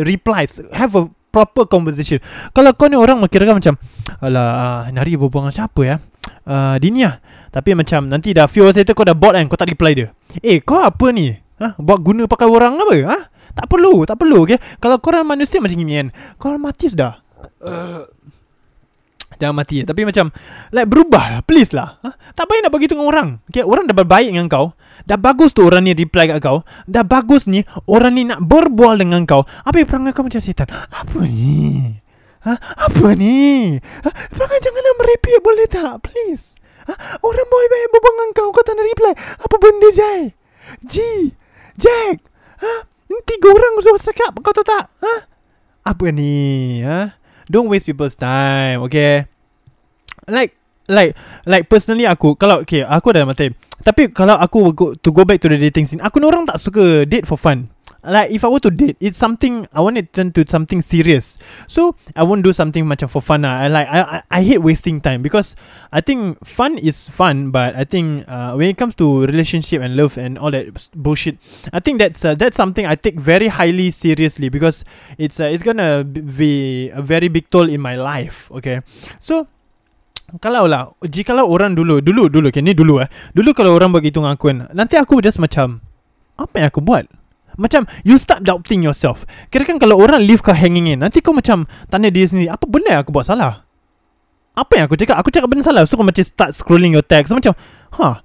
[0.05, 0.61] replies.
[0.75, 2.21] Have a proper conversation.
[2.53, 3.75] Kalau kau ni orang kira kan macam,
[4.21, 5.97] alah, uh, nari berbual dengan siapa ya?
[6.45, 7.17] Uh, Dini lah.
[7.49, 10.09] Tapi macam nanti dah few hours later kau dah bored kan, kau tak reply dia.
[10.45, 11.33] Eh, kau apa ni?
[11.33, 11.79] Ha?
[11.81, 12.95] Buat guna pakai orang apa?
[13.09, 13.19] Ha?
[13.53, 14.61] Tak perlu, tak perlu okay?
[14.81, 16.09] Kalau korang manusia macam ni kan
[16.41, 17.21] Korang mati sudah
[17.63, 18.03] uh,
[19.43, 20.31] Jangan mati Tapi macam
[20.71, 21.41] Like berubah lah.
[21.43, 21.99] Please lah.
[22.07, 22.15] Ha?
[22.39, 23.29] Tak payah nak begitu dengan orang.
[23.51, 23.67] Okay?
[23.67, 24.79] Orang dah berbaik dengan kau.
[25.03, 26.63] Dah bagus tu orang ni reply kat kau.
[26.87, 29.43] Dah bagus ni Orang ni nak berbual dengan kau.
[29.67, 30.71] Apa perangai kau macam setan?
[30.71, 31.99] Apa ni?
[32.47, 32.55] Ha?
[32.87, 33.75] Apa ni?
[33.83, 34.11] Ha?
[34.31, 36.07] Perangai jangan nak merepek boleh tak?
[36.07, 36.63] Please.
[36.87, 36.95] Ha?
[37.27, 38.49] Orang boy baik berbual dengan kau.
[38.55, 39.13] Kau tak nak reply.
[39.43, 40.31] Apa benda Jai?
[40.87, 40.95] G.
[41.75, 42.23] Jack.
[42.63, 42.87] Ha?
[43.27, 44.39] Tiga orang sudah cakap.
[44.39, 44.87] Kau tahu tak?
[45.03, 45.15] Ha?
[45.83, 46.79] Apa ni?
[46.87, 47.22] Ha?
[47.53, 49.29] Don't waste people's time Okay?
[50.25, 50.57] Like
[50.89, 51.13] Like
[51.45, 53.53] Like personally aku Kalau okay Aku dah mati
[53.85, 56.57] Tapi kalau aku go, To go back to the dating scene Aku ni orang tak
[56.57, 57.69] suka Date for fun
[58.03, 61.39] Like if I were to date It's something I want it turn to something serious.
[61.71, 63.63] So I won't do something macam for fun lah.
[63.63, 65.55] I like I, I, I hate wasting time Because
[65.95, 69.95] I think Fun is fun But I think uh, When it comes to Relationship and
[69.95, 71.39] love And all that bullshit
[71.71, 75.63] I think that's uh, That's something I take very highly seriously Because It's uh, it's
[75.63, 78.83] gonna be A very big toll in my life Okay?
[79.23, 79.47] So
[80.43, 83.09] kalau lah Jikalau orang dulu Dulu dulu okay, Ni dulu eh.
[83.31, 85.79] Dulu kalau orang begitu dengan aku kan Nanti aku just macam
[86.35, 87.22] Apa yang aku buat
[87.61, 89.25] Macam You start doubting yourself.
[89.53, 92.65] Kira kan kalau orang leave kau hanging in Nanti kau macam Tanya diri sendiri Apa
[92.69, 93.65] benda yang aku buat salah?
[94.53, 95.17] Apa yang aku cakap?
[95.17, 95.83] Aku cakap benda salah.
[95.89, 97.33] So kau macam start scrolling your text.
[97.33, 97.57] So macam
[97.99, 98.21] Ha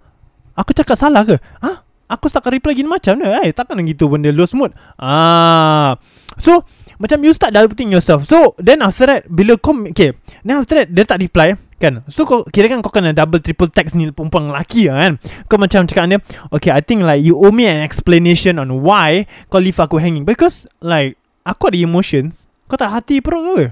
[0.57, 1.39] Aku cakap salah ke?
[1.63, 4.71] Ha Aku start reply gini macam ni Eh takkan gitu benda low mood.
[4.95, 5.99] Ah.
[6.39, 6.63] So
[6.97, 8.23] Macam you start doubting yourself.
[8.27, 10.15] So Then after that Bila kau Okay.
[10.43, 12.01] Then after that Dia tak reply Kan?
[12.09, 15.13] So kau Kira kan kau kena double triple text ni Perempuan lelaki lah kan?
[15.45, 19.29] Kau macam cakap dia Okay I think like You owe me an explanation On why
[19.53, 20.25] Kau leave aku hanging.
[20.25, 22.49] Because Like Aku ada emotions.
[22.65, 23.65] Kau tak hati perut ke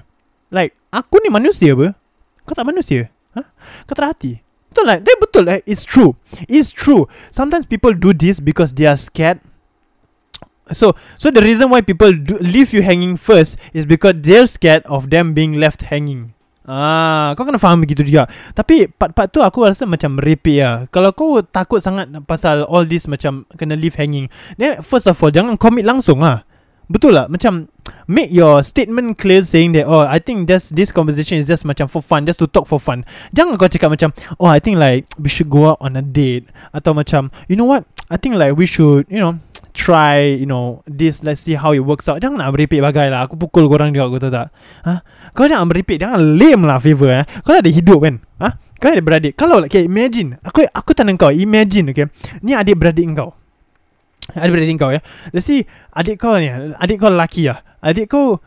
[0.54, 1.98] Like Aku ni manusia apa?
[2.46, 3.10] Kau tak manusia?
[3.34, 3.42] Ha?
[3.90, 4.38] Kau tak hati?
[4.70, 6.14] Betul lah Dia betul lah It's true.
[6.46, 7.10] It's true.
[7.34, 9.42] Sometimes people do this Because they are scared.
[10.70, 14.86] So So the reason why people do leave you hanging first Is because they're scared
[14.86, 16.35] Of them being left hanging
[16.66, 18.26] Ah, kau kena faham begitu juga.
[18.58, 20.76] Tapi part-part tu aku rasa macam merepek lah.
[20.90, 24.26] Kalau kau takut sangat pasal all this macam kena leave hanging,
[24.58, 26.42] then first of all jangan commit langsung lah.
[26.86, 27.66] Betul lah Macam
[28.06, 31.90] Make your statement clear Saying that Oh I think this This conversation is just macam
[31.90, 35.10] for fun Just to talk for fun Jangan kau cakap macam Oh I think like
[35.18, 38.54] We should go out on a date Atau macam You know what I think like
[38.54, 39.42] we should You know
[39.76, 42.24] Try You know This Let's see how it works out.
[42.24, 43.28] Jangan nak meripik bagai lah.
[43.28, 44.48] Aku pukul korang juga Kau tahu tak.
[44.88, 45.04] Ha?
[45.36, 47.28] Kau jangan meripik Jangan lame lah favor eh.
[47.44, 48.24] Kau ada hidup kan?
[48.40, 48.56] Ha?
[48.80, 49.36] Kau ada beradik.
[49.36, 50.40] Kalau okay, imagine.
[50.48, 52.08] Aku aku tanya kau Imagine okay?
[52.40, 53.36] Ni adik beradik kau.
[54.34, 55.06] Adik-beradik kau ya?
[55.30, 58.42] Let's see Adik kau ni Adik kau lelaki lah Adik kau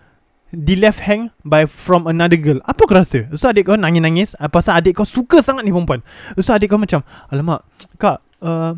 [0.51, 2.59] Di left hang By from another girl.
[2.67, 3.31] Apa kau rasa?
[3.39, 6.03] So adik kau nangis-nangis uh, Pasal adik kau suka sangat ni perempuan.
[6.43, 7.63] So adik kau macam Alamak
[7.95, 8.75] Kak uh,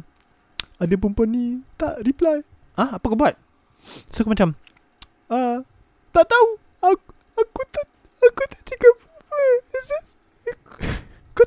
[0.81, 1.45] Adik perempuan ni
[1.77, 2.41] Tak reply.
[2.75, 3.37] Ah, Apa kau buat?
[4.09, 4.57] So kau macam
[5.29, 5.61] uh,
[6.11, 6.49] Tak tahu.
[6.81, 7.87] Aku Aku tak
[8.21, 9.41] Aku tak cakap apa
[11.37, 11.47] Kau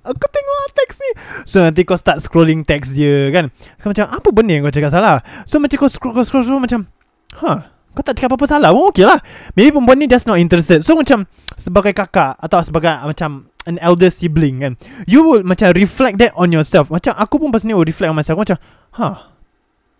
[0.00, 1.10] Aku tengok lah teks ni.
[1.44, 3.52] So nanti kau start scrolling teks dia kan?
[3.76, 5.20] Kau macam Apa benda yang kau cakap salah?
[5.44, 6.88] So macam kau scroll, kau scroll, scroll macam
[7.36, 7.60] Huh
[7.92, 8.72] Kau tak cakap apa-apa salah?
[8.72, 9.20] Pun okay lah.
[9.52, 10.80] Maybe perempuan ni just not interested.
[10.80, 11.28] So macam
[11.60, 16.48] Sebagai kakak Atau sebagai macam An elder sibling kan You will macam reflect that on
[16.54, 18.56] yourself Macam aku pun personally will reflect on myself macam
[18.96, 19.30] Huh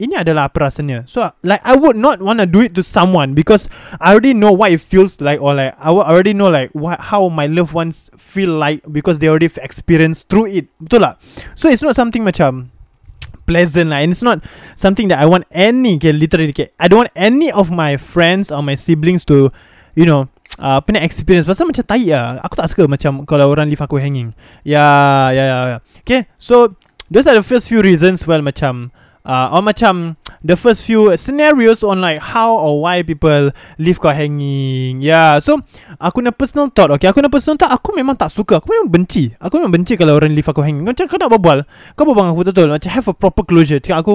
[0.00, 1.04] ini adalah apa rasanya.
[1.04, 3.68] So like I would not want to do it to someone because
[4.00, 7.28] I already know what it feels like or like I already know like what how
[7.28, 10.72] my loved ones feel like because they already experienced through it.
[10.80, 11.20] Betul tak?
[11.52, 12.72] So it's not something macam
[13.50, 14.40] pleasant lah and it's not
[14.72, 18.48] something that I want any okay, literally okay, I don't want any of my friends
[18.48, 19.52] or my siblings to
[19.92, 23.70] you know uh, ni experience pasal macam tai lah aku tak suka macam kalau orang
[23.70, 24.34] leave aku hanging
[24.66, 25.78] ya ya ya ya.
[26.02, 26.74] okay so
[27.12, 28.90] those are the first few reasons well macam
[29.22, 34.12] uh, or macam the first few scenarios on like how or why people leave kau
[34.12, 35.04] hanging.
[35.04, 35.60] Yeah, so
[36.00, 38.88] aku punya personal thought, okay, aku punya personal thought, aku memang tak suka, aku memang
[38.88, 39.32] benci.
[39.36, 40.84] Aku memang benci kalau orang leave aku hanging.
[40.84, 41.64] Macam kau nak berbual,
[41.96, 43.80] kau berbual aku betul, macam have a proper closure.
[43.80, 44.14] Cakap aku,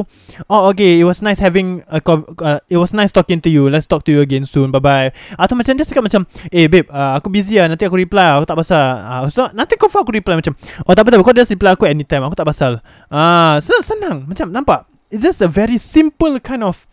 [0.49, 3.69] oh okay, it was nice having, a, co- uh, it was nice talking to you.
[3.69, 4.73] Let's talk to you again soon.
[4.73, 5.09] Bye bye.
[5.37, 8.49] Atau macam just cakap macam, eh babe, uh, aku busy lah, nanti aku reply, aku
[8.49, 8.83] tak pasal.
[9.05, 10.57] Uh, so nanti kau aku reply macam,
[10.89, 12.81] oh tak apa-apa, kau just reply aku anytime, aku tak pasal.
[13.13, 16.87] Ah, uh, senang, macam nampak it's just a very simple kind of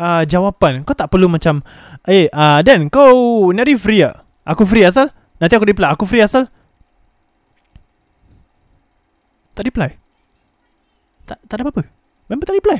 [0.00, 0.82] uh, jawapan.
[0.86, 1.60] Kau tak perlu macam,
[2.08, 4.24] eh, uh, Dan, kau nari free ah?
[4.48, 5.12] Aku free asal?
[5.36, 6.48] Nanti aku reply, aku free asal?
[9.52, 9.92] Tak reply.
[11.28, 11.82] Tak, tak ada apa-apa.
[12.32, 12.78] Member tak reply.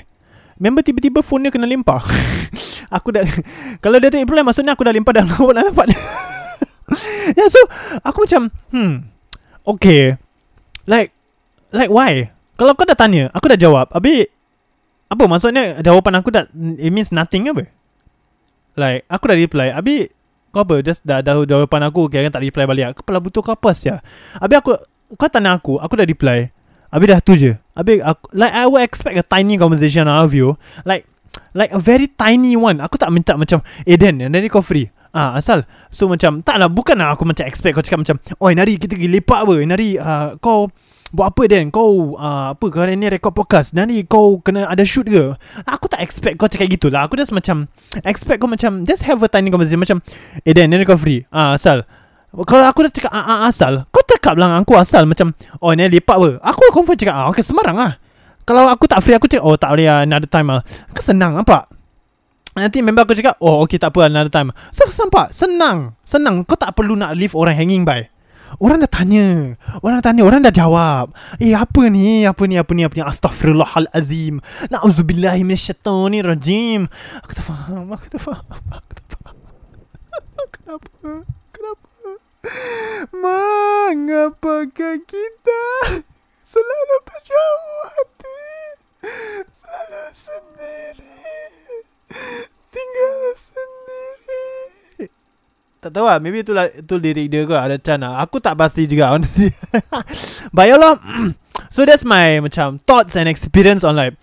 [0.60, 2.04] Member tiba-tiba phone dia kena lempar.
[2.96, 3.24] aku dah,
[3.84, 6.00] kalau dia tak reply, maksudnya aku dah lempar lawak dah nampak dia.
[7.38, 7.60] yeah, so,
[8.02, 9.06] aku macam, hmm,
[9.62, 10.18] okay.
[10.88, 11.14] Like,
[11.70, 12.34] like why?
[12.58, 13.88] Kalau kau dah tanya, aku dah jawab.
[13.94, 14.28] Habis,
[15.10, 16.46] apa maksudnya jawapan aku dah
[16.78, 17.66] It means nothing apa?
[18.78, 20.06] Like Aku dah reply Abi
[20.54, 20.78] Kau apa?
[20.86, 23.02] Just dah, dah jawapan aku Kira tak reply balik.
[23.02, 23.90] Kepala butuh kau apa sih
[24.38, 24.78] Abi aku
[25.18, 26.54] Kau tanya aku Aku dah reply.
[26.90, 27.58] Abi dah tu je.
[27.74, 30.54] Abi aku Like I would expect a tiny conversation out of you.
[30.86, 31.10] Like
[31.50, 32.78] Like a very tiny one.
[32.78, 34.94] Aku tak minta macam Eh Dan Nanti kau free.
[35.10, 35.66] Ah asal.
[35.90, 38.94] So macam Tak lah bukan lah aku macam expect Kau cakap macam Oh nari kita
[38.94, 39.54] pergi lepak apa?
[39.66, 40.70] Nari uh, kau
[41.10, 41.74] Buat apa Dan?
[41.74, 43.74] Kau uh, Apa kau ni record podcast.
[43.74, 45.34] Nanti kau kena ada shoot ke?
[45.66, 47.66] Aku tak expect kau cakap gitu lah Aku just macam
[48.06, 49.98] Expect kau macam Just have a tiny conversation Macam
[50.46, 51.26] Eh Dan ni kau free?
[51.34, 51.82] Ah Asal.
[52.30, 53.90] Kalau aku dah cakap ah, ah, asal.
[53.90, 55.02] Kau cakap lah aku asal.
[55.02, 56.38] Macam Oh ni lepak apa?
[56.46, 57.92] Aku confirm cakap ah, Okay sembarang lah.
[58.46, 60.62] Kalau aku tak free Aku cakap Oh tak boleh lah Another time lah.
[60.94, 61.66] Aku senang nampak?
[62.54, 64.54] Nanti member aku cakap Oh okay tak apa Another time.
[64.70, 65.98] So sampak Senang.
[66.06, 66.46] Senang.
[66.46, 68.06] Kau tak perlu nak leave orang hanging by
[68.58, 69.54] Orang dah tanya.
[69.84, 70.26] Orang dah tanya.
[70.26, 71.14] Orang dah jawab.
[71.38, 72.26] Eh apa ni?
[72.26, 72.58] Apa ni?
[72.58, 72.82] Apa ni?
[72.82, 73.06] Apa ni?
[73.06, 74.42] Astaghfirullahalazim.
[74.72, 76.90] Na'udzubillahiminasyaitanirrajim
[77.22, 77.94] Aku tak faham.
[77.94, 78.42] Aku tak faham.
[78.74, 79.38] Aku tak faham.
[80.50, 81.22] Kenapa?
[81.54, 82.10] Kenapa?
[83.12, 85.64] Mengapakah kita
[86.42, 88.42] Selalu berjauh hati?
[89.54, 91.22] Selalu sendiri.
[92.74, 94.79] Tinggal sendiri
[95.80, 98.20] tak tahu lah Maybe itulah Itu lirik dia ke Ada Chan lah.
[98.20, 99.50] Aku tak pasti juga Honestly.
[100.54, 101.00] But ya lah
[101.74, 104.14] So that's my Macam Thoughts and experience On like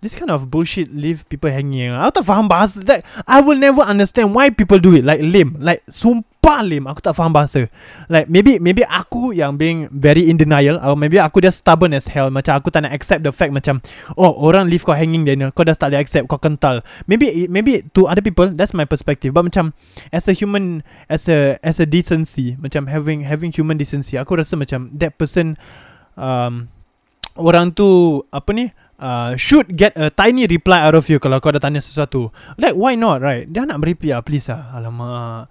[0.00, 3.82] This kind of bullshit Leave people hanging Aku tak faham bahasa like, I will never
[3.82, 5.58] understand Why people do it Like lame.
[5.58, 7.68] Like sumpah lame Aku tak faham bahasa
[8.08, 12.08] Like maybe Maybe aku yang being Very in denial Or maybe aku just stubborn as
[12.08, 13.84] hell Macam aku tak nak accept the fact Macam
[14.16, 17.84] Oh orang leave kau hanging Daniel Kau dah tak boleh accept Kau kental Maybe Maybe
[17.92, 19.76] to other people That's my perspective But macam
[20.10, 24.56] As a human As a As a decency Macam having Having human decency Aku rasa
[24.56, 25.60] macam That person
[26.16, 26.72] um,
[27.38, 31.50] Orang tu Apa ni uh, should get a tiny reply out of you kalau kau
[31.50, 32.28] dah tanya sesuatu.
[32.60, 33.48] Like why not, right?
[33.48, 34.76] Dia nak mereply lah, please lah.
[34.76, 35.48] Alamak.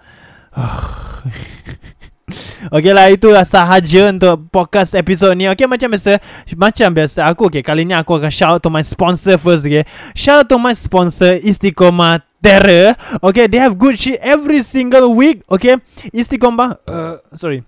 [2.75, 5.47] okay lah itu sahaja untuk podcast episode ni.
[5.49, 6.19] Okay macam biasa
[6.57, 9.85] Macam biasa aku okay Kali ni aku akan shout out to my sponsor first okay
[10.13, 15.43] Shout out to my sponsor Istiqomah Terra Okay they have good shit every single week
[15.49, 15.77] Okay
[16.13, 17.63] Istiqomah uh, Sorry.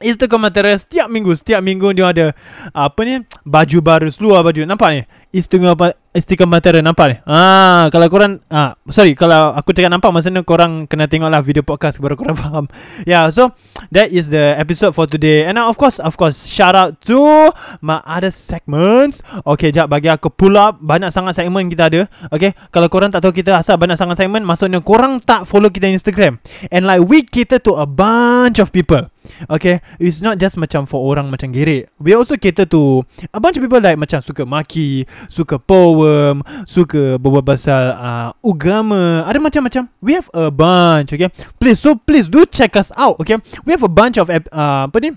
[0.00, 2.26] Instagram Terra setiap minggu Setiap minggu dia ada
[2.72, 4.64] Apa ni Baju baru Seluar baju.
[4.64, 5.00] Nampak ni
[5.30, 7.16] Instagram Istiqamah Terra Nampak ni?
[7.22, 11.62] Ah, Kalau korang ah, Sorry Kalau aku cakap nampak Maksudnya korang Kena tengok lah video
[11.62, 12.66] podcast Baru korang faham.
[13.06, 13.54] Yeah so
[13.94, 15.46] That is the episode for today.
[15.46, 19.22] And now of course Of course Shout out to My other segments.
[19.46, 22.10] Okay jap Bagi aku pull up Banyak sangat segmen kita ada.
[22.34, 25.86] Okay Kalau korang tak tahu kita Asal banyak sangat segmen Maksudnya korang tak follow kita
[25.86, 26.42] Instagram.
[26.74, 29.06] And like we cater to a bunch of people.
[29.46, 33.60] Okay It's not just macam For orang macam gerik We also cater to A bunch
[33.60, 39.82] of people like Macam suka maki Suka poem Suka berbual pasal uh, Ugama Ada macam-macam.
[40.00, 41.28] We have a bunch Okay?
[41.58, 43.36] Please So please do check us out Okay?
[43.66, 44.40] We have a bunch of uh,
[44.88, 45.12] Apa ni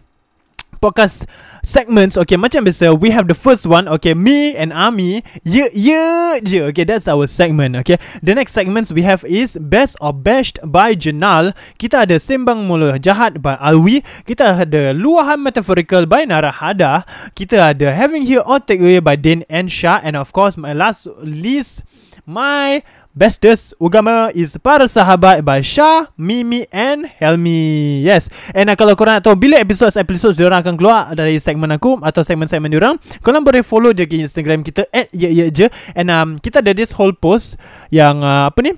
[0.84, 1.24] podcast
[1.64, 2.20] segments.
[2.20, 3.88] Okay, macam biasa, we have the first one.
[3.88, 5.24] Okay, me and Ami.
[5.48, 6.04] Ye ye
[6.44, 6.60] je.
[6.76, 7.80] Okay, that's our segment.
[7.80, 11.56] Okay, the next segments we have is best or bashed by Jenal.
[11.80, 14.04] Kita ada sembang mula jahat by Alwi.
[14.28, 17.08] Kita ada luahan metaphorical by Narahada.
[17.32, 20.04] Kita ada having here or take away by Din and Shah.
[20.04, 21.88] And of course, my last list,
[22.28, 28.02] my Bestest Ugama is Para Sahabat by Shah, Mimi and Helmi.
[28.02, 28.26] Yes.
[28.58, 32.26] And uh, kalau korang nak tahu bila episode-episode diorang akan keluar dari segmen aku atau
[32.26, 35.70] segmen-segmen diorang, korang boleh follow je ke Instagram kita at ye je.
[35.94, 37.62] And um, kita ada this whole post
[37.94, 38.74] yang uh, apa ni?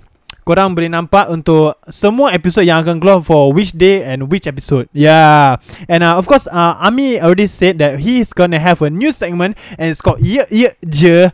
[0.45, 4.85] Korang boleh nampak untuk semua episode yang akan keluar for which day and which episode.
[4.93, 5.57] Yeah.
[5.89, 9.09] And uh, of course, uh, Ami already said that he is gonna have a new
[9.09, 11.33] segment and it's called Ye Ye Je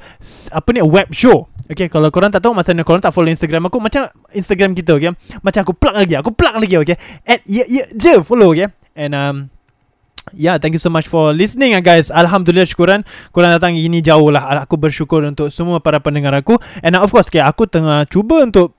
[0.55, 1.51] apa ni web show.
[1.67, 4.95] Okay, kalau korang tak tahu masa ni korang tak follow Instagram aku macam Instagram kita,
[4.95, 5.11] okay?
[5.43, 6.95] Macam aku plug lagi, aku plug lagi, okay?
[7.27, 8.71] At Ye Ye Je follow, okay?
[8.95, 9.51] And um,
[10.31, 12.13] Yeah, thank you so much for listening ah guys.
[12.13, 13.01] Alhamdulillah syukuran
[13.33, 14.63] korang datang ini jauh lah.
[14.63, 16.61] Aku bersyukur untuk semua para pendengar aku.
[16.85, 18.77] And uh, of course, okay, aku tengah cuba untuk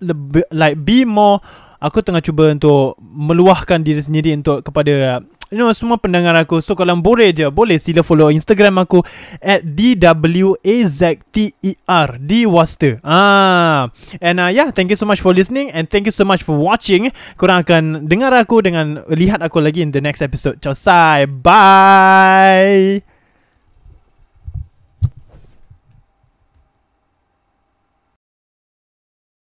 [0.00, 1.40] lebih like be more
[1.82, 5.18] aku tengah cuba untuk meluahkan diri sendiri untuk kepada
[5.52, 6.64] you know semua pendengar aku.
[6.64, 9.04] So kalau boleh je, boleh sila follow Instagram aku
[9.44, 11.20] at DWAZTER
[12.16, 13.02] Dwaster.
[13.04, 13.92] Ah.
[14.22, 16.56] And uh, yeah, thank you so much for listening and thank you so much for
[16.56, 17.12] watching.
[17.36, 20.64] Korang akan dengar aku dengan lihat aku lagi in the next episode.
[20.64, 21.28] Ciao, sai.
[21.28, 23.11] Bye.